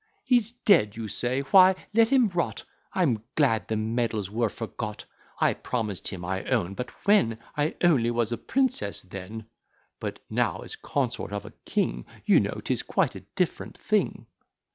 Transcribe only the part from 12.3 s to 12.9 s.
know, 'tis